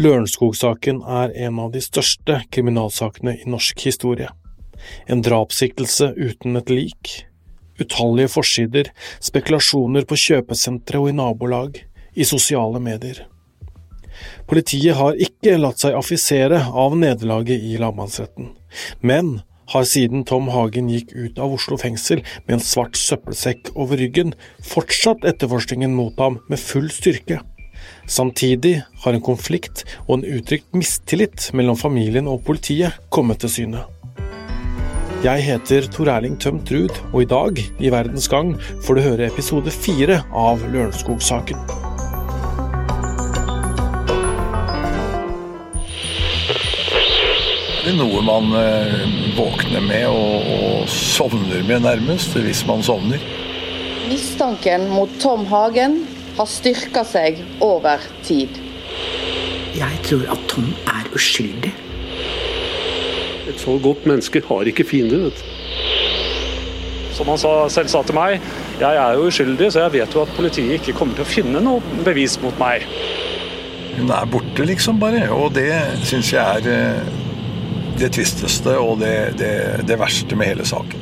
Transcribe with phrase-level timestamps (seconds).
[0.00, 4.30] Lørenskog-saken er en av de største kriminalsakene i norsk historie.
[5.12, 7.10] En drapssiktelse uten et lik.
[7.80, 8.88] Utallige forsider,
[9.20, 11.82] spekulasjoner på kjøpesentre og i nabolag,
[12.16, 13.26] i sosiale medier.
[14.48, 18.54] Politiet har ikke latt seg affisere av nederlaget i lagmannsretten,
[19.04, 19.34] men
[19.74, 24.32] har siden Tom Hagen gikk ut av Oslo fengsel med en svart søppelsekk over ryggen,
[24.64, 27.42] fortsatt etterforskningen mot ham med full styrke.
[28.10, 33.84] Samtidig har en konflikt og en uttrykt mistillit mellom familien og politiet kommet til syne.
[35.22, 39.28] Jeg heter Tor Erling Tømt Ruud, og i dag, i Verdens Gang, får du høre
[39.28, 41.62] episode fire av Lørenskog-saken.
[47.80, 49.06] Det er noe man eh,
[49.38, 53.22] våkner med og, og sovner med, nærmest, hvis man sovner.
[54.10, 56.00] Mistanken mot Tom Hagen
[56.40, 58.56] har styrka seg over tid.
[59.76, 61.72] Jeg tror at Tom er uskyldig.
[63.50, 65.36] Et så godt menneske har ikke fiender.
[67.16, 68.38] Som han sa, selv sa til meg,
[68.80, 71.60] jeg er jo uskyldig, så jeg vet jo at politiet ikke kommer til å finne
[71.64, 72.86] noe bevis mot meg.
[73.98, 75.26] Hun er borte, liksom, bare.
[75.36, 75.74] Og det
[76.08, 77.12] syns jeg er eh,
[78.00, 79.54] det tristeste og det, det,
[79.90, 80.99] det verste med hele saken.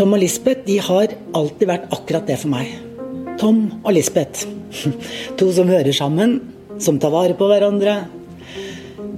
[0.00, 2.70] Tom og Lisbeth de har alltid vært akkurat det for meg.
[3.36, 4.46] Tom og Lisbeth.
[5.36, 6.38] To som hører sammen,
[6.80, 7.98] som tar vare på hverandre.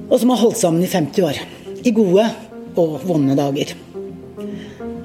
[0.08, 1.38] Og som har holdt sammen i 50 år.
[1.86, 2.24] I gode
[2.82, 3.70] og vonde dager.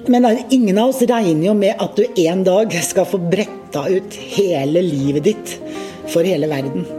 [0.09, 4.17] Men ingen av oss regner jo med at du en dag skal få bretta ut
[4.34, 5.53] hele livet ditt
[6.09, 6.89] for hele verden.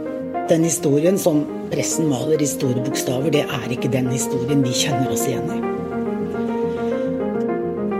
[0.47, 1.43] Den historien som
[1.73, 5.68] pressen maler i store bokstaver, det er ikke den historien vi kjenner oss igjen i.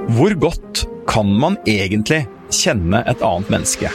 [0.09, 3.91] Hvor godt kan man egentlig kjenne et annet menneske?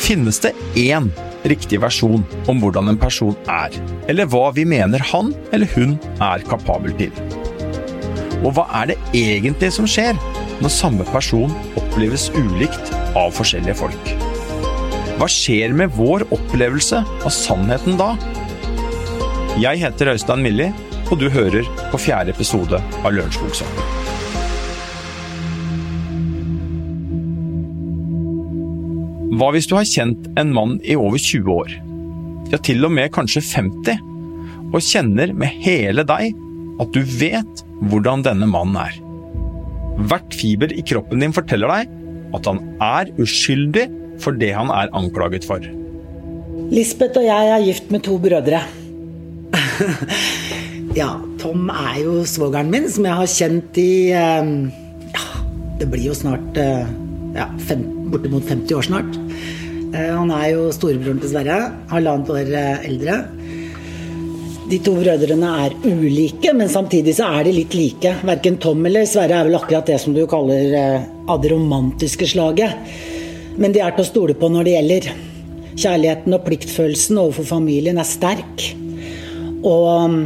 [0.00, 1.10] Finnes det én
[1.50, 3.76] riktig versjon om hvordan en person er,
[4.08, 5.92] eller hva vi mener han eller hun
[6.24, 7.12] er kapabel til?
[8.40, 10.16] Og hva er det egentlig som skjer
[10.62, 14.12] når samme person oppleves ulikt av forskjellige folk?
[15.20, 18.14] Hva skjer med vår opplevelse av sannheten da?
[19.60, 20.72] Jeg heter Øystein Milli,
[21.10, 23.99] og du hører på fjerde episode av Lørenskog-saken.
[29.30, 31.74] Hva hvis du har kjent en mann i over 20 år,
[32.50, 34.00] ja til og med kanskje 50,
[34.70, 36.34] og kjenner med hele deg
[36.82, 38.96] at du vet hvordan denne mannen er?
[40.10, 41.92] Hvert fiber i kroppen din forteller deg
[42.34, 43.86] at han er uskyldig
[44.22, 45.62] for det han er anklaget for.
[46.70, 48.62] Lisbeth og jeg er gift med to brødre.
[51.00, 51.10] ja,
[51.40, 54.50] Tom er jo svogeren min, som jeg har kjent i eh,
[55.14, 55.24] Ja,
[55.78, 56.90] det blir jo snart eh,
[57.36, 59.18] ja, fem, bortimot 50 år snart.
[59.94, 61.60] Eh, han er jo storebroren til Sverre,
[61.92, 62.52] halvannet år
[62.88, 63.20] eldre.
[64.70, 68.12] De to brødrene er ulike, men samtidig så er de litt like.
[68.26, 70.76] Verken Tom eller Sverre er vel akkurat det som du kaller
[71.26, 72.92] av det romantiske slaget.
[73.58, 75.08] Men de er til å stole på når det gjelder.
[75.80, 78.68] Kjærligheten og pliktfølelsen overfor familien er sterk.
[79.66, 80.20] Og um,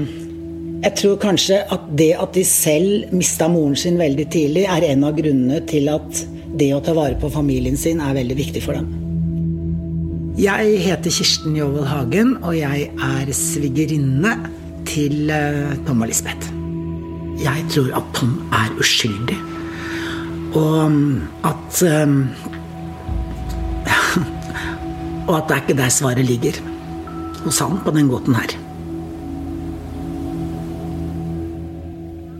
[0.84, 5.06] jeg tror kanskje at det at de selv mista moren sin veldig tidlig, er en
[5.08, 6.24] av grunnene til at
[6.58, 8.88] det å ta vare på familien sin er veldig viktig for dem.
[10.38, 14.34] Jeg heter Kirsten Jåvold Hagen, og jeg er svigerinne
[14.88, 16.50] til uh, Tom og Lisbeth.
[17.38, 19.38] Jeg tror at Tom er uskyldig.
[20.54, 22.18] Og um, at um,
[25.28, 26.60] og at det er ikke der svaret ligger.
[27.44, 28.58] Hos han på den gåten her.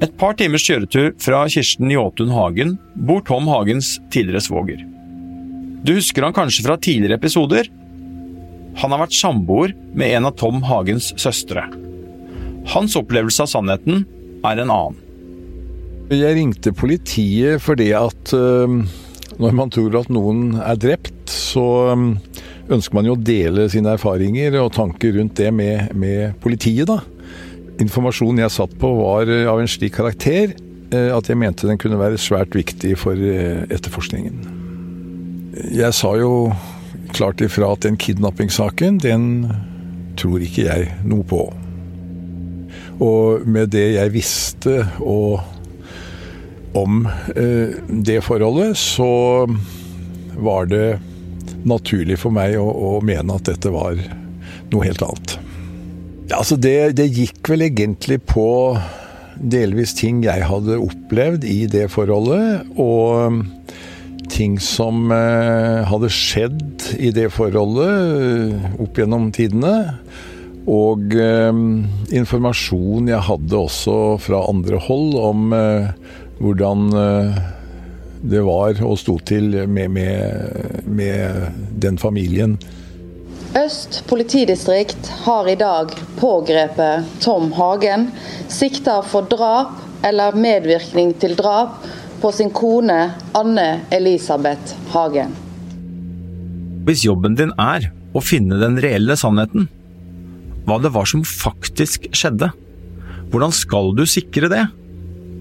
[0.04, 2.74] Et par timers kjøretur fra Kirsten Jåtun Hagen
[3.08, 4.82] bor Tom Hagens tidligere svoger.
[5.84, 7.70] Du husker han kanskje fra tidligere episoder?
[8.82, 11.62] Han har vært samboer med en av Tom Hagens søstre.
[12.74, 14.04] Hans opplevelse av sannheten
[14.44, 15.00] er en annen.
[16.12, 18.76] Jeg ringte politiet fordi at uh,
[19.40, 21.64] når man tror at noen er drept, så
[21.96, 22.10] um,
[22.68, 27.00] ønsker man jo å dele sine erfaringer og tanker rundt det med, med politiet, da.
[27.82, 30.52] Informasjonen jeg satt på var eh, av en slik karakter
[30.94, 34.44] eh, at jeg mente den kunne være svært viktig for eh, etterforskningen.
[35.74, 36.52] Jeg sa jo
[37.14, 39.26] klart ifra at den kidnappingssaken, den
[40.18, 41.42] tror ikke jeg noe på.
[43.02, 45.42] Og med det jeg visste og
[46.74, 47.04] om
[47.34, 49.46] det forholdet, så
[50.42, 50.96] var det
[51.66, 53.98] naturlig for meg å, å mene at dette var
[54.72, 55.36] noe helt annet.
[56.32, 58.48] Altså det, det, gikk vel egentlig på
[59.36, 63.42] delvis ting jeg hadde opplevd i det forholdet, og
[64.32, 69.74] ting som hadde skjedd i det forholdet opp gjennom tidene.
[70.70, 71.58] Og eh,
[72.16, 75.90] informasjon jeg hadde også fra andre hold om eh,
[76.40, 77.42] hvordan eh,
[78.24, 81.52] det var og sto til med, med, med,
[81.84, 82.56] den familien.
[83.54, 88.08] Øst politidistrikt har i dag pågrepet Tom Hagen,
[88.50, 91.76] sikta for drap eller medvirkning til drap
[92.18, 92.98] på sin kone
[93.38, 95.30] Anne Elisabeth Hagen.
[96.82, 99.70] Hvis jobben din er å finne den reelle sannheten,
[100.66, 102.50] hva det var som faktisk skjedde.
[103.30, 104.64] Hvordan skal du sikre det?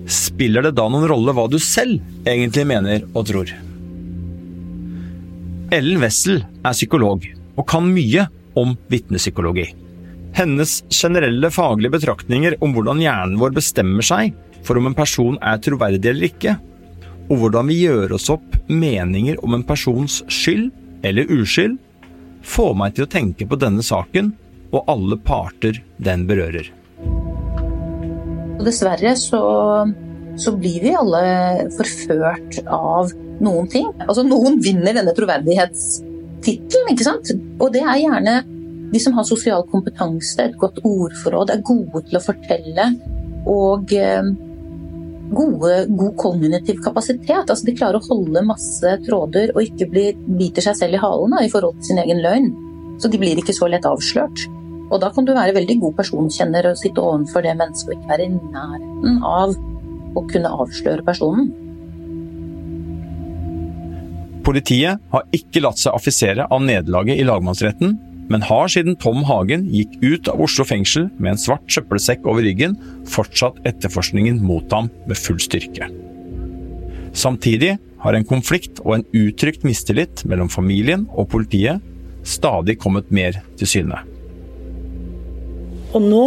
[0.05, 1.97] Spiller det da noen rolle hva du selv
[2.29, 3.57] egentlig mener og tror?
[5.73, 7.25] Ellen Wessel er psykolog
[7.57, 8.27] og kan mye
[8.59, 9.69] om vitnepsykologi.
[10.33, 14.33] Hennes generelle faglige betraktninger om hvordan hjernen vår bestemmer seg
[14.65, 16.55] for om en person er troverdig eller ikke,
[17.29, 20.71] og hvordan vi gjør oss opp meninger om en persons skyld
[21.05, 21.77] eller uskyld,
[22.43, 24.33] får meg til å tenke på denne saken
[24.73, 26.71] og alle parter den berører.
[28.63, 29.43] Dessverre så,
[30.39, 31.23] så blir vi alle
[31.75, 33.11] forført av
[33.43, 33.89] noen ting.
[34.07, 35.13] Altså Noen vinner denne
[36.43, 37.31] troverdighetstittelen, ikke sant.
[37.59, 38.35] Og det er gjerne
[38.93, 42.89] de som har sosial kompetanse, et godt ordforråd, er gode til å fortelle
[43.49, 44.27] og eh,
[45.33, 47.49] gode, god kognitiv kapasitet.
[47.49, 50.05] Altså De klarer å holde masse tråder og ikke bli,
[50.37, 52.51] biter seg selv i halen da, i forhold til sin egen løgn.
[53.01, 54.45] Så de blir ikke så lett avslørt.
[54.91, 58.11] Og da kan du være veldig god personkjenner og sitte overfor det mennesket og ikke
[58.11, 59.55] være i nærheten av
[60.13, 61.49] å kunne avsløre personen.
[64.43, 67.95] Politiet har ikke latt seg affisere av nederlaget i lagmannsretten,
[68.31, 72.43] men har siden Tom Hagen gikk ut av Oslo fengsel med en svart søppelsekk over
[72.43, 72.75] ryggen,
[73.07, 75.87] fortsatt etterforskningen mot ham med full styrke.
[77.13, 81.83] Samtidig har en konflikt og en uttrykt mistillit mellom familien og politiet
[82.27, 84.01] stadig kommet mer til syne.
[85.93, 86.25] Og nå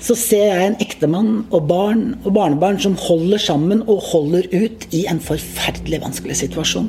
[0.00, 4.86] så ser jeg en ektemann og barn og barnebarn som holder sammen og holder ut
[4.94, 6.88] i en forferdelig vanskelig situasjon.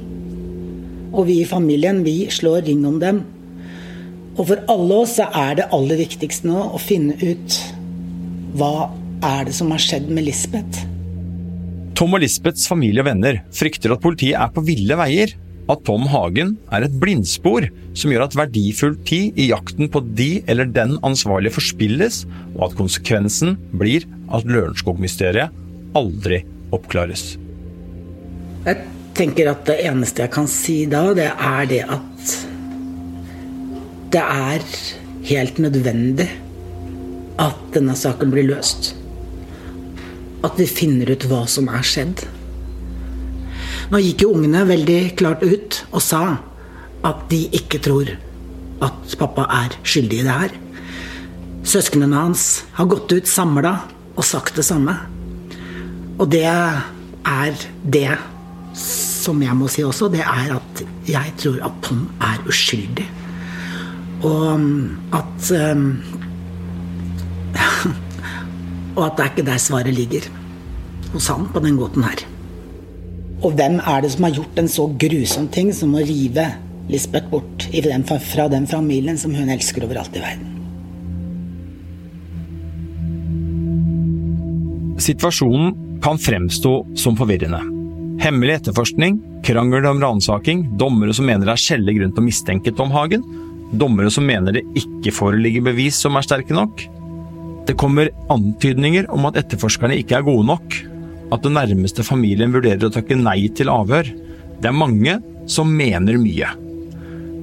[1.13, 3.23] Og vi i familien, vi slår ring om dem.
[4.37, 7.57] Og for alle oss så er det aller viktigste nå å finne ut
[8.57, 8.89] hva
[9.25, 10.85] er det som har skjedd med Lisbeth.
[11.97, 15.33] Tom og Lisbeths familie og venner frykter at politiet er på ville veier
[15.67, 17.67] at Tom Hagen er et blindspor
[17.97, 22.21] som gjør at verdifull tid i jakten på de eller den ansvarlige forspilles,
[22.55, 25.51] og at konsekvensen blir at Lørenskog-mysteriet
[25.97, 26.43] aldri
[26.75, 27.33] oppklares.
[28.67, 28.79] Jeg
[29.17, 32.35] tenker at det eneste jeg kan si da, det er det at
[34.13, 34.63] det er
[35.27, 36.27] helt nødvendig
[37.41, 38.93] at denne saken blir løst.
[40.45, 42.23] At vi finner ut hva som er skjedd.
[43.91, 46.23] Nå gikk jo ungene veldig klart ut og sa
[47.07, 48.13] at de ikke tror
[48.83, 50.55] at pappa er skyldig i det her.
[51.67, 52.47] Søsknene hans
[52.77, 53.75] har gått ut samla
[54.15, 54.95] og sagt det samme.
[56.17, 58.09] Og det er det
[58.77, 63.07] som jeg må si også, det er at jeg tror at Tom er uskyldig.
[64.25, 64.61] Og
[65.13, 65.89] at um,
[68.97, 70.25] Og at det er ikke der svaret ligger.
[71.13, 72.23] Hos han på den gåten her.
[73.45, 76.47] Og hvem er det som har gjort en så grusom ting som å rive
[76.89, 77.67] Lisbeth bort
[78.31, 80.53] fra den familien som hun elsker overalt i verden?
[84.97, 87.76] Situasjonen kan fremstå som forvirrende.
[88.17, 92.73] Hemmelig etterforskning, krangel om ransaking, dommere som mener det er skjellig grunn til å mistenke
[92.73, 93.21] Tom Hagen,
[93.77, 96.81] dommere som mener det ikke foreligger bevis som er sterke nok.
[97.69, 100.79] Det kommer antydninger om at etterforskerne ikke er gode nok,
[101.29, 104.09] at den nærmeste familien vurderer å takke nei til avhør.
[104.57, 106.49] Det er mange som mener mye.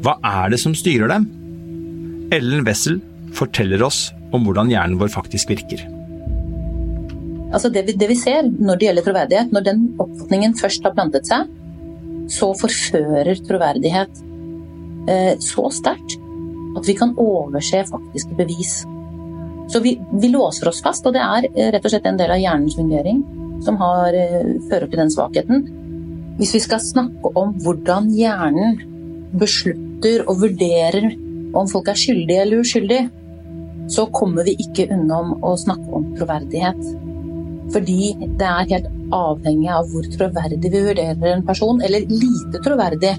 [0.02, 1.31] Hva er det som styrer dem?
[2.35, 2.99] Ellen Wessel
[3.37, 5.87] forteller oss om hvordan hjernen vår faktisk virker.
[7.54, 10.94] Altså det, vi, det vi ser når det gjelder troverdighet, når den oppfatningen først har
[10.96, 11.50] plantet seg,
[12.32, 14.23] så forfører troverdighet
[15.12, 16.18] eh, så sterkt
[16.75, 18.80] at vi kan overse faktiske bevis.
[19.70, 22.34] Så vi, vi, låser oss fast, og det er eh, rett og slett en del
[22.34, 23.23] av hjernens fungering
[23.64, 25.64] som har, eh, fører til den svakheten.
[26.40, 28.80] Hvis vi skal snakke om hvordan hjernen
[29.38, 31.12] beslutter og vurderer
[31.54, 33.06] om folk er skyldige eller uskyldige,
[33.94, 36.80] så kommer vi ikke unna å snakke om troverdighet.
[37.73, 43.14] Fordi det er helt avhengig av hvor troverdig vi vurderer en person, eller lite troverdig,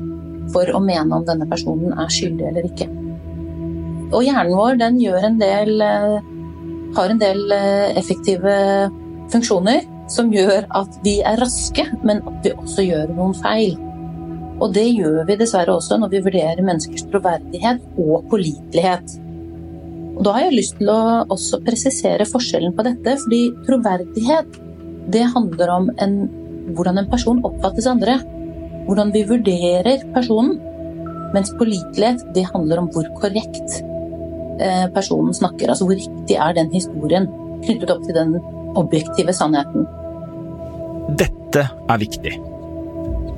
[0.54, 2.88] for å mene om denne personen er skyldig eller ikke.
[4.14, 6.20] Og hjernen vår den en del, eh,
[6.96, 8.54] har en del eh, effektive
[9.34, 13.75] funksjoner som gjør at vi er raske, men at vi også gjør noen feil.
[14.62, 19.18] Og det gjør vi dessverre også når vi vurderer menneskers troverdighet og pålitelighet.
[20.16, 24.62] Og Da har jeg lyst til å også presisere forskjellen på dette, fordi troverdighet
[25.12, 26.16] det handler om en,
[26.78, 28.18] hvordan en person oppfattes andre.
[28.88, 30.58] Hvordan vi vurderer personen.
[31.36, 33.80] Mens pålitelighet handler om hvor korrekt
[34.62, 35.70] eh, personen snakker.
[35.70, 37.28] Altså hvor riktig er den historien
[37.66, 38.38] knyttet opp til den
[38.80, 39.88] objektive sannheten.
[41.20, 42.38] Dette er viktig.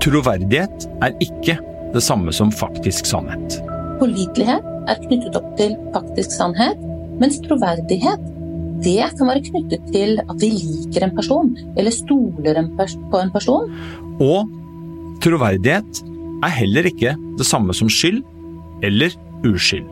[0.04, 1.58] Troverdighet er ikke
[1.94, 3.60] det samme som faktisk sannhet.
[3.98, 6.82] Pålitelighet er knyttet opp til faktisk sannhet,
[7.18, 8.34] mens troverdighet
[8.86, 13.72] det kan være knyttet til at vi liker en person, eller stoler på en person.
[14.22, 14.52] Og
[15.24, 16.04] troverdighet
[16.46, 18.22] er heller ikke det samme som skyld
[18.86, 19.16] eller
[19.48, 19.88] uskyld.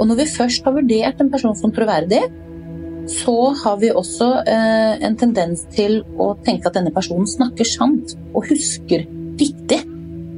[0.00, 2.22] Og når vi først har vurdert en person som troverdig,
[3.10, 8.14] så har vi også eh, en tendens til å tenke at denne personen snakker sant
[8.34, 9.06] og husker
[9.40, 9.80] riktig.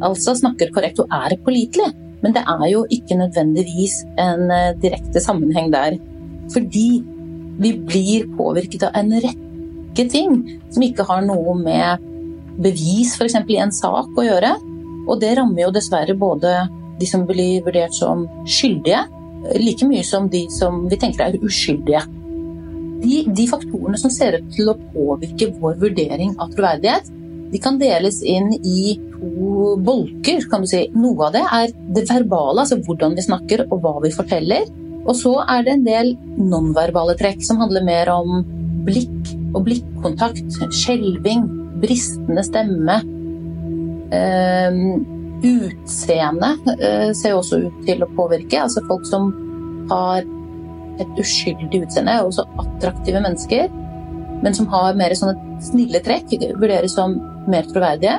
[0.03, 1.91] Altså snakker korrekt og er pålitelig.
[2.23, 5.99] Men det er jo ikke nødvendigvis en eh, direkte sammenheng der.
[6.53, 7.03] Fordi
[7.63, 10.39] vi blir påvirket av en rekke ting
[10.73, 12.09] som ikke har noe med
[12.63, 13.37] bevis f.eks.
[13.49, 14.55] i en sak å gjøre.
[15.09, 16.55] Og det rammer jo dessverre både
[17.01, 19.03] de som blir vurdert som skyldige,
[19.59, 22.05] like mye som de som vi tenker er uskyldige.
[23.03, 27.09] De, de, faktorene som ser ut til å påvirke vår vurdering av troverdighet,
[27.51, 30.43] de kan deles inn i to bolker.
[30.51, 30.85] kan du si.
[30.95, 34.67] Noe av det er det verbale, altså hvordan vi snakker og hva vi forteller.
[35.03, 38.43] Og så er det en del nonverbale trekk som handler mer om
[38.87, 41.47] blikk og blikkontakt, skjelving,
[41.83, 43.01] bristende stemme.
[44.13, 45.01] Uh,
[45.43, 48.61] utseende uh, ser også ut til å påvirke.
[48.63, 49.33] Altså folk som
[49.91, 50.27] har
[51.01, 53.71] et uskyldig utseende, er også attraktive mennesker,
[54.43, 57.17] men som har mer sånne snille trekk, vurderes som
[57.51, 58.19] mer troverdige.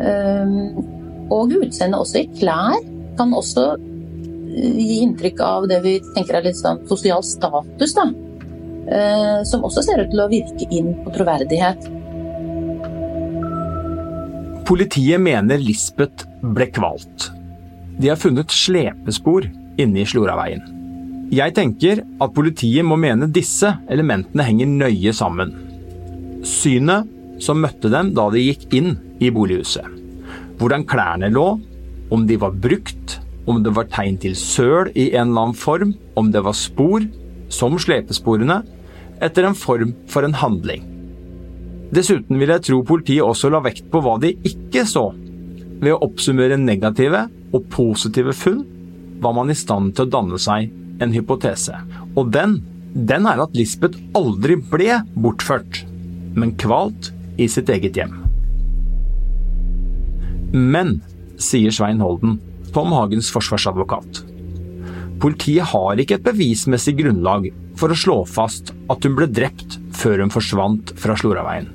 [0.00, 0.80] Ehm,
[1.30, 2.80] og utseendet også i klær
[3.18, 8.08] kan også eh, gi inntrykk av det vi tenker er litt sånn sosial status, da.
[8.90, 11.88] Eh, som også ser ut til å virke inn på troverdighet.
[14.70, 17.30] Politiet mener Lisbeth ble kvalt.
[18.00, 19.48] De har funnet slepespor
[19.80, 20.62] inne i Sloraveien.
[21.30, 25.52] Jeg tenker at politiet må mene disse elementene henger nøye sammen.
[26.46, 29.86] Synet som møtte dem da de gikk inn i bolighuset.
[30.60, 31.48] Hvordan klærne lå,
[32.10, 35.94] om de var brukt, om det var tegn til søl i en eller annen form,
[36.18, 37.06] om det var spor,
[37.50, 38.60] som slepesporene,
[39.20, 40.84] etter en form for en handling.
[41.90, 45.08] Dessuten vil jeg tro politiet også la vekt på hva de ikke så.
[45.80, 48.62] Ved å oppsummere negative og positive funn
[49.20, 50.70] var man i stand til å danne seg
[51.02, 51.80] en hypotese.
[52.14, 52.60] Og den,
[52.94, 55.84] den er at Lisbeth aldri ble bortført,
[56.36, 57.10] men kvalt
[57.40, 58.29] i sitt eget hjem.
[60.52, 60.98] Men,
[61.40, 62.38] sier Svein Holden,
[62.74, 64.22] Tom Hagens forsvarsadvokat,
[65.20, 70.24] politiet har ikke et bevismessig grunnlag for å slå fast at hun ble drept før
[70.24, 71.68] hun forsvant fra Sloraveien.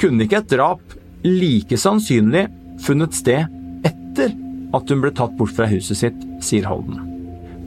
[0.00, 0.96] Kunne ikke et drap
[1.26, 2.46] like sannsynlig
[2.80, 3.44] funnet sted
[3.86, 4.34] etter
[4.74, 7.10] at hun ble tatt bort fra huset sitt, sier Holden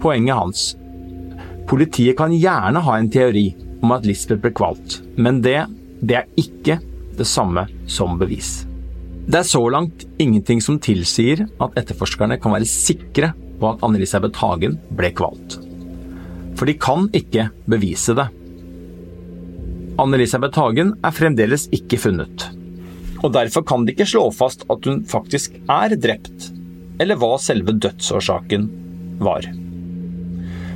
[0.03, 0.77] poenget hans.
[1.67, 3.47] Politiet kan gjerne ha en teori
[3.83, 5.61] om at Lisbeth ble kvalt, men det,
[6.03, 6.79] det er ikke
[7.17, 8.63] det samme som bevis.
[9.23, 14.35] Det er så langt ingenting som tilsier at etterforskerne kan være sikre på at Anne-Elisabeth
[14.43, 15.55] Hagen ble kvalt.
[16.59, 18.27] For de kan ikke bevise det.
[20.01, 22.49] Anne-Elisabeth Hagen er fremdeles ikke funnet.
[23.23, 26.49] Og derfor kan de ikke slå fast at hun faktisk er drept,
[26.99, 28.65] eller hva selve dødsårsaken
[29.23, 29.47] var.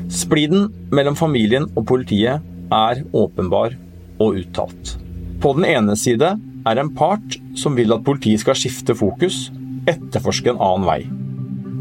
[0.08, 3.76] Spliden mellom familien og politiet er åpenbar
[4.24, 4.96] og uttalt.
[5.44, 9.48] På den ene side er en part som vil at politiet skal skifte fokus,
[9.90, 11.02] etterforske en annen vei.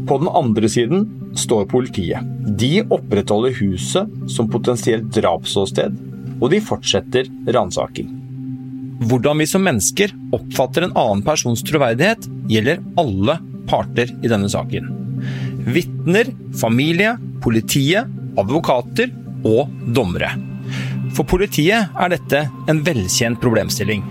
[0.07, 1.05] På den andre siden
[1.37, 2.23] står politiet.
[2.59, 5.97] De opprettholder huset som potensielt drapsåsted,
[6.37, 8.13] og de fortsetter ransaking.
[9.07, 13.37] Hvordan vi som mennesker oppfatter en annen persons troverdighet, gjelder alle
[13.69, 14.89] parter i denne saken.
[15.67, 18.07] Vitner, familie, politiet
[18.39, 19.11] advokater
[19.45, 20.31] og dommere.
[21.17, 24.03] For politiet er dette en velkjent problemstilling.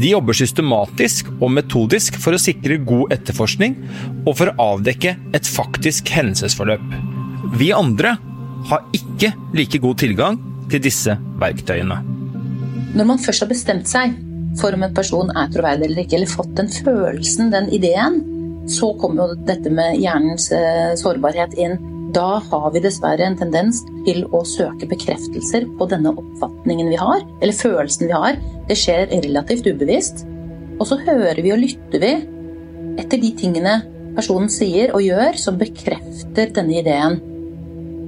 [0.00, 3.76] De jobber systematisk og metodisk for å sikre god etterforskning
[4.24, 6.84] og for å avdekke et faktisk hendelsesforløp.
[7.60, 8.16] Vi andre
[8.70, 10.38] har ikke like god tilgang
[10.72, 11.98] til disse verktøyene.
[12.92, 14.16] Når man først har bestemt seg
[14.60, 18.20] for om en person er troverdig eller ikke, eller fått den følelsen, den ideen,
[18.70, 21.78] så kommer jo dette med hjernens eh, sårbarhet inn.
[22.12, 27.22] Da har vi dessverre en tendens til å søke bekreftelser på denne oppfatningen vi har,
[27.40, 28.36] eller følelsen vi har.
[28.68, 30.26] Det skjer relativt ubevisst.
[30.76, 32.12] Og så hører vi og lytter vi
[33.00, 33.78] etter de tingene
[34.16, 37.16] personen sier og gjør, som bekrefter denne ideen.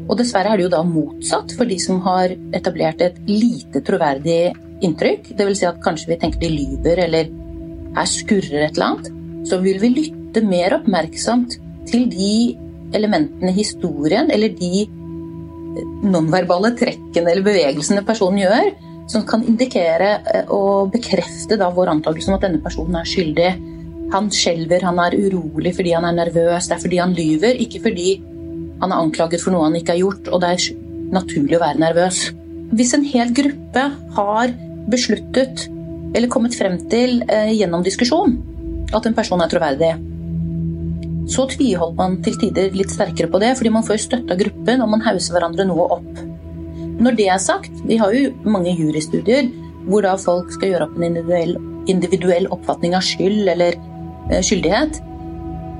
[0.05, 4.53] Og dessverre er det jo da motsatt for de som har etablert et lite troverdig
[4.85, 5.31] inntrykk.
[5.39, 5.63] Dvs.
[5.63, 7.33] Si at kanskje vi tenker de lyver eller
[7.97, 9.09] her skurrer et eller annet.
[9.49, 11.57] Så vil vi lytte mer oppmerksomt
[11.89, 12.35] til de
[12.97, 14.85] elementene i historien eller de
[16.05, 18.71] nonverbale trekkene eller bevegelsene personen gjør,
[19.11, 23.51] som kan indikere eh, og bekrefte da vår antakelse om at denne personen er skyldig.
[24.15, 27.83] Han skjelver, han er urolig fordi han er nervøs, det er fordi han lyver, ikke
[27.89, 28.09] fordi
[28.81, 30.81] han er anklaget for noe han ikke har gjort, og det er
[31.15, 32.25] naturlig å være nervøs.
[32.75, 33.85] Hvis en hel gruppe
[34.17, 34.55] har
[34.91, 35.69] besluttet
[36.15, 38.37] eller kommet frem til eh, gjennom diskusjon
[38.95, 39.95] at en person er troverdig,
[41.31, 44.85] så tviholder man til tider litt sterkere på det, fordi man får støtte av gruppen
[44.85, 46.25] og man hauser hverandre noe opp.
[47.05, 49.49] Når det er sagt, vi har jo mange jurystudier
[49.89, 51.57] hvor da folk skal gjøre opp en individuell,
[51.91, 53.77] individuell oppfatning av skyld eller
[54.31, 55.01] eh, skyldighet.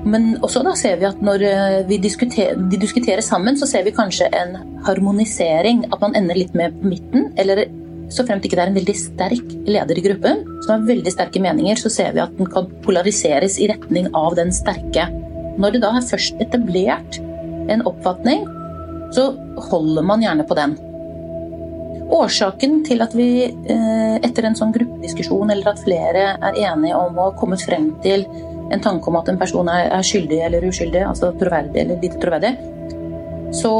[0.05, 3.87] Men også da ser vi at når eh, vi diskuterer, de diskuterer sammen, så ser
[3.87, 5.87] vi kanskje en harmonisering.
[5.89, 7.31] At man ender litt med på midten.
[7.41, 7.63] Eller
[8.13, 11.41] så fremt ikke det er en veldig sterk leder i gruppen, som har veldig sterke
[11.41, 15.07] meninger, så ser vi at den kan polariseres i retning av den sterke.
[15.61, 17.19] Når det da er først etablert
[17.71, 18.43] en oppfatning,
[19.15, 19.29] så
[19.69, 20.75] holder man gjerne på den.
[22.15, 27.17] Årsaken til at vi eh, etter en sånn gruppediskusjon, eller at flere er enige om
[27.17, 28.27] å ha kommet frem til
[28.73, 32.19] en tanke om at en person er, er skyldig eller uskyldig, altså troverdig eller lite
[32.21, 32.53] troverdig,
[33.55, 33.73] så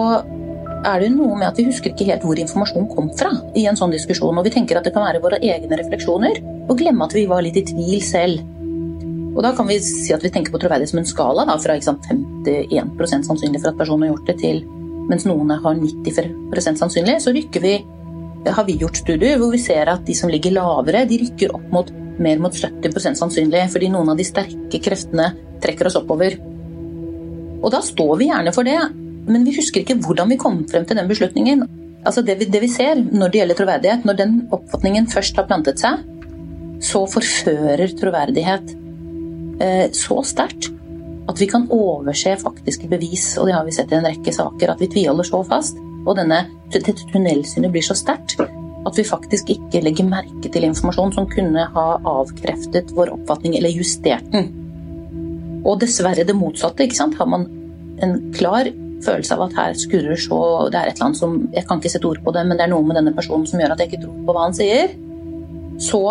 [0.86, 3.78] er det noe med at vi husker ikke helt hvor informasjonen kom fra i en
[3.78, 4.38] sånn diskusjon.
[4.38, 7.46] Og vi tenker at det kan være våre egne refleksjoner, og glemme at vi var
[7.46, 8.44] litt i tvil selv.
[9.36, 11.76] Og da kan vi si at vi tenker på troverdighet som en skala, da, fra
[11.84, 14.64] sant, 51% sannsynlig for at personen har gjort det, til
[15.10, 17.76] mens noen har 90% sannsynlig, så vi
[18.46, 21.66] har vi gjort studier hvor vi ser at de som ligger lavere, de rykker opp
[21.74, 25.32] mot mer mot 70% sannsynlig, fordi noen av de sterke kreftene
[25.64, 26.38] trekker oss oppover.
[27.60, 28.78] Og da står vi gjerne for det,
[29.26, 31.66] men vi husker ikke hvordan vi kom frem til den beslutningen.
[32.06, 35.50] Altså det vi, det vi ser når det gjelder troverdighet, når den oppfatningen først har
[35.50, 36.06] plantet seg,
[36.86, 38.76] så forfører troverdighet
[39.96, 40.72] så sterkt
[41.26, 44.72] at vi kan overse faktiske bevis, og det har vi sett i en rekke saker,
[44.72, 45.80] at vi tviholder så fast.
[46.06, 48.38] Og denne, dette tunnelsynet blir så sterkt
[48.86, 53.74] at vi faktisk ikke legger merke til informasjon som kunne ha avkreftet vår oppfatning eller
[53.74, 54.52] justert den.
[55.66, 56.86] Og dessverre det motsatte.
[56.86, 57.18] ikke sant?
[57.18, 57.48] Har man
[58.06, 58.70] en klar
[59.06, 60.38] følelse av at her skurrer så
[60.70, 62.66] Det er et eller annet som Jeg kan ikke sette ord på det, men det
[62.66, 64.94] er noe med denne personen som gjør at jeg ikke tror på hva han sier.
[65.82, 66.04] Så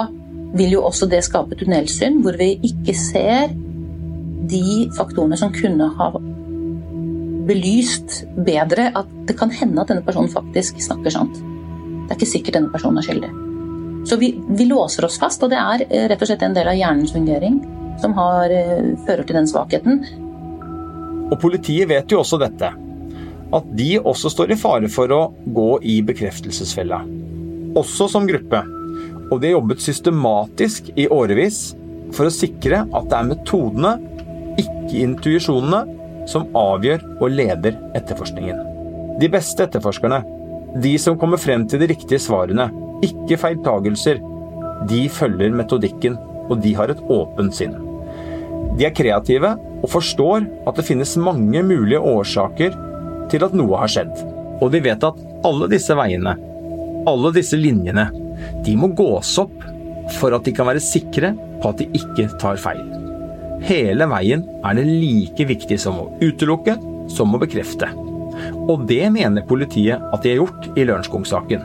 [0.55, 3.55] vil jo også det skape tunnelsyn, hvor vi ikke ser
[4.51, 6.11] de faktorene som kunne ha
[7.49, 11.41] belyst bedre at det kan hende at denne personen faktisk snakker sant.
[12.05, 13.33] Det er ikke sikkert denne personen er skyldig.
[14.09, 16.69] Så vi, vi, låser oss fast, og det er eh, rett og slett en del
[16.69, 17.63] av hjernens fungering
[18.03, 20.03] som har, eh, fører til den svakheten.
[21.31, 22.69] Og politiet vet jo også dette.
[23.55, 25.23] At de også står i fare for å
[25.57, 27.01] gå i bekreftelsesfella.
[27.81, 28.61] Også som gruppe.
[29.35, 31.73] Og de har jobbet systematisk i årevis
[32.15, 33.97] for å sikre at det er metodene,
[34.63, 35.83] ikke intuisjonene,
[36.31, 38.63] som avgjør og leder etterforskningen.
[39.19, 40.23] De beste etterforskerne
[40.83, 42.67] de som kommer frem til de riktige svarene,
[43.05, 44.19] ikke feiltagelser,
[44.91, 46.17] de følger metodikken,
[46.51, 47.77] og de har et åpent sinn.
[48.75, 49.53] De er kreative
[49.85, 52.75] og forstår at det finnes mange mulige årsaker
[53.31, 54.13] til at noe har skjedd.
[54.63, 56.35] Og de vet at alle disse veiene,
[57.07, 58.09] alle disse linjene,
[58.65, 59.65] de må gås opp
[60.19, 62.83] for at de kan være sikre på at de ikke tar feil.
[63.65, 66.77] Hele veien er det like viktig som å utelukke
[67.13, 67.89] som å bekrefte.
[68.69, 71.65] Og det mener politiet at de har gjort i Lørenskog-saken.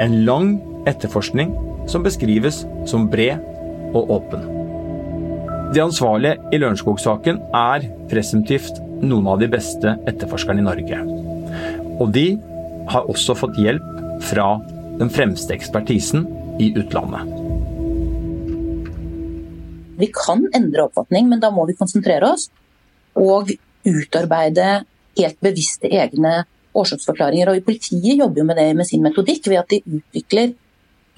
[0.00, 0.54] En lang
[0.88, 1.52] etterforskning
[1.90, 3.42] som beskrives som bred
[3.92, 4.46] og åpen.
[5.72, 10.98] De ansvarlige i Lørenskog-saken er presumptivt noen av de beste etterforskerne i Norge.
[12.00, 12.26] Og de
[12.92, 13.88] har også fått hjelp
[14.28, 14.54] fra
[15.02, 16.26] den fremste ekspertisen
[16.62, 17.26] i utlandet.
[19.98, 22.48] Vi kan endre oppfatning, men da må vi konsentrere oss
[23.18, 23.50] og
[23.86, 24.84] utarbeide
[25.18, 26.44] helt bevisste egne
[26.78, 27.50] årsaksforklaringer.
[27.50, 30.54] Og Politiet jobber jo med det med sin metodikk ved at de utvikler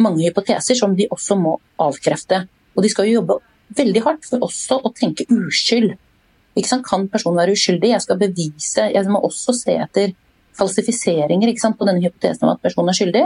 [0.02, 2.46] mange hypoteser som de også må avkrefte.
[2.74, 3.38] Og de skal jo jobbe
[3.76, 5.94] veldig hardt for også å tenke uskyld.
[6.88, 7.92] Kan personen være uskyldig?
[7.92, 10.12] Jeg skal bevise Jeg må også se etter
[10.54, 13.24] falsifiseringer på denne hypotesen om at personen er skyldig.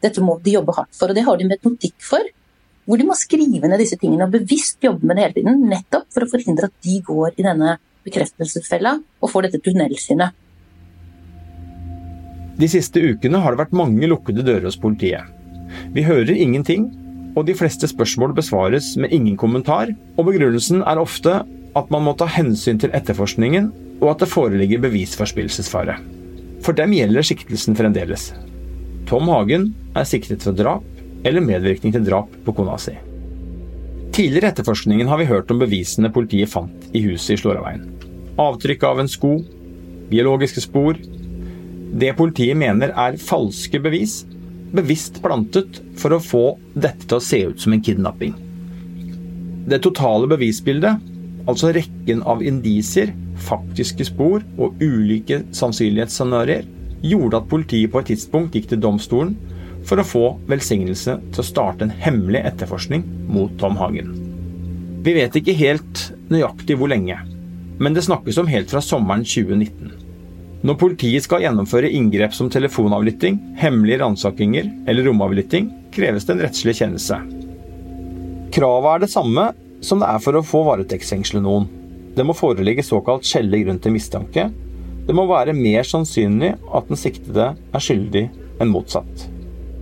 [0.00, 2.24] Dette må de jobbe hardt for, og det har de metodikk for.
[2.88, 5.66] Hvor de må skrive ned disse tingene og bevisst jobbe med det hele tiden.
[5.70, 10.36] Nettopp for å forhindre at de går i denne bekreftelsesfella og får dette tunnelsynet.
[12.60, 15.28] De siste ukene har det vært mange lukkede dører hos politiet.
[15.94, 16.88] Vi hører ingenting,
[17.38, 21.40] og de fleste spørsmål besvares med ingen kommentar, og begrunnelsen er ofte
[21.78, 25.96] at man må ta hensyn til etterforskningen, og at det foreligger bevisforspillelsesfare.
[26.64, 28.30] For dem gjelder siktelsen fremdeles.
[29.08, 30.84] Tom Hagen er siktet for drap
[31.26, 32.96] eller medvirkning til drap på kona si.
[34.14, 37.84] Tidligere i etterforskningen har vi hørt om bevisene politiet fant i huset i Slåraveien.
[38.40, 39.36] Avtrykk av en sko,
[40.10, 40.98] biologiske spor.
[42.00, 44.24] Det politiet mener er falske bevis,
[44.74, 48.34] bevisst plantet for å få dette til å se ut som en kidnapping.
[49.70, 50.98] Det totale bevisbildet,
[51.50, 56.66] altså rekken av indisier, faktiske spor og ulike sannsynlighetsscenarioer,
[57.02, 59.36] gjorde at politiet på et tidspunkt gikk til domstolen
[59.88, 64.12] for å få velsignelse til å starte en hemmelig etterforskning mot Tom Hagen.
[65.00, 67.16] Vi vet ikke helt nøyaktig hvor lenge,
[67.80, 69.94] men det snakkes om helt fra sommeren 2019.
[70.60, 76.76] Når politiet skal gjennomføre inngrep som telefonavlytting, hemmelige ransakinger eller romavlytting, kreves det en rettslig
[76.82, 77.16] kjennelse.
[78.52, 79.46] Kravet er det samme
[79.80, 81.64] som det er for å få varetektsfengsle noen.
[82.12, 84.50] Det må foreligge såkalt skjellig grunn til mistanke.
[85.10, 88.20] Det må være mer sannsynlig at den siktede er skyldig
[88.62, 89.24] enn motsatt.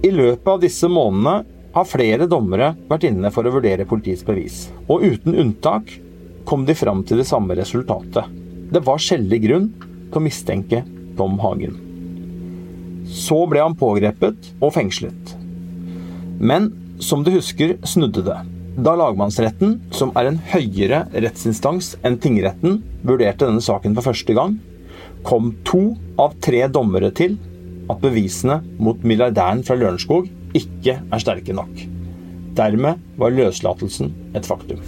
[0.00, 1.42] I løpet av disse månedene
[1.74, 5.90] har flere dommere vært inne for å vurdere politiets bevis, og uten unntak
[6.48, 8.24] kom de fram til det samme resultatet.
[8.72, 10.80] Det var skjellig grunn til å mistenke
[11.18, 11.76] Tom Hagen.
[13.04, 15.34] Så ble han pågrepet og fengslet.
[16.40, 16.70] Men
[17.04, 18.38] som du husker, snudde det.
[18.80, 24.56] Da lagmannsretten, som er en høyere rettsinstans enn tingretten, vurderte denne saken for første gang,
[25.28, 27.36] kom to av tre dommere til
[27.92, 31.84] at bevisene mot milliardæren fra Lørenskog ikke er sterke nok.
[32.56, 34.80] Dermed var løslatelsen et faktum.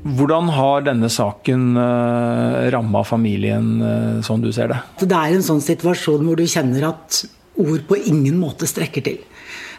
[0.00, 4.78] Hvordan har denne saken uh, ramma familien, uh, sånn du ser det?
[5.02, 7.20] Det er en sånn situasjon hvor du kjenner at
[7.60, 9.20] ord på ingen måte strekker til.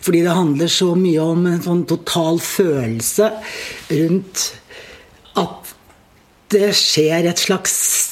[0.01, 3.31] Fordi det handler så mye om en sånn total følelse
[3.89, 4.47] rundt
[5.41, 5.75] at
[6.51, 8.10] det skjer et slags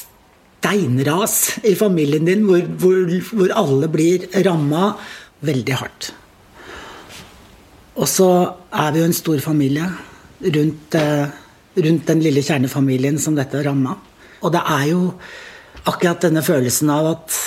[0.60, 4.94] steinras i familien din, hvor, hvor, hvor alle blir ramma
[5.48, 6.14] veldig hardt.
[8.00, 8.30] Og så
[8.72, 9.88] er vi jo en stor familie
[10.40, 11.32] rundt uh,
[11.84, 13.96] rundt den lille kjernefamilien som dette ramma.
[14.44, 15.02] Og det er jo
[15.90, 17.38] akkurat denne følelsen av at,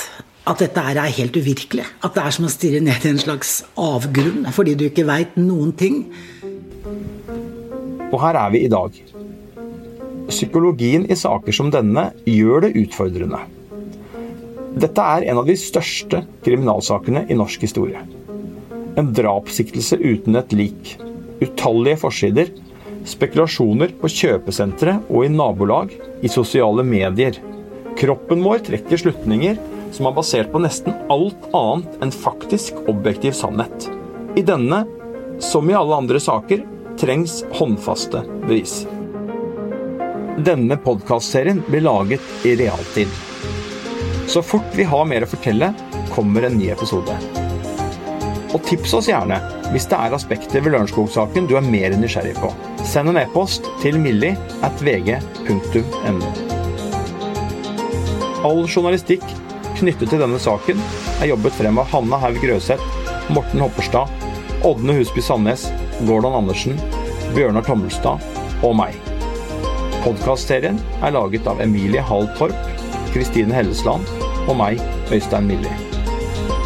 [0.49, 1.87] at dette er helt uvirkelig.
[2.05, 5.37] At det er som å stirre ned i en slags avgrunn fordi du ikke veit
[5.41, 6.05] noen ting.
[8.13, 9.12] Og her er vi i dag.
[10.29, 13.41] Psykologien i saker som denne gjør det utfordrende.
[14.73, 18.01] Dette er en av de største kriminalsakene i norsk historie.
[18.97, 20.95] En drapssiktelse uten et lik.
[21.43, 22.53] Utallige forsider
[23.09, 25.91] Spekulasjoner på kjøpesentre og i nabolag,
[26.23, 27.39] i sosiale medier.
[27.99, 29.59] Kroppen vår trekker slutninger
[29.93, 33.89] som er basert på nesten alt annet enn faktisk objektiv sannhet.
[34.39, 34.85] I denne,
[35.43, 36.63] som i alle andre saker,
[37.01, 38.83] trengs håndfaste bevis.
[40.45, 43.09] Denne podkastserien blir laget i realtid.
[44.27, 45.69] Så fort vi har mer å fortelle,
[46.11, 47.15] kommer en ny episode.
[48.51, 49.39] Og tips oss gjerne
[49.71, 52.51] hvis det er aspekter ved Lørenskog-saken du er mer nysgjerrig på.
[52.83, 54.33] Send en e-post til milli
[54.67, 56.33] at vg.no.
[58.43, 59.23] All journalistikk
[59.79, 60.83] knyttet til denne saken
[61.21, 62.99] er jobbet frem av Hanna Haug Grøseth,
[63.31, 64.11] Morten Hopperstad,
[64.67, 65.69] Ådne Husby Sandnes,
[66.03, 66.83] Gordon Andersen,
[67.37, 68.19] Bjørnar Tommelstad
[68.67, 69.12] og meg.
[70.03, 72.57] Podkastserien er laget av Emilie Hall Torp,
[73.15, 74.09] Kristine Hellesland
[74.51, 74.81] og meg,
[75.15, 75.77] Øystein Millie.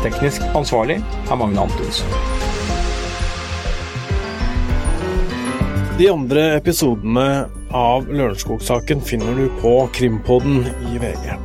[0.01, 2.09] Teknisk ansvarlig er Magne Antonsen.
[6.01, 7.27] De andre episodene
[7.77, 11.37] av Lørenskog-saken finner du på Krimpodden i VG.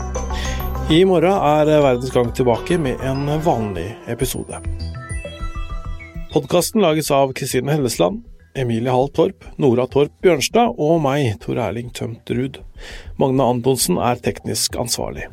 [0.96, 4.64] I morgen er Verdens Gang tilbake med en vanlig episode.
[6.32, 11.92] Podkasten lages av Kristine Hellesland, Emilie Hall Torp, Nora Torp Bjørnstad og meg, Tor Erling
[11.96, 12.60] Tømt Ruud.
[13.22, 15.30] Magne Antonsen er teknisk ansvarlig.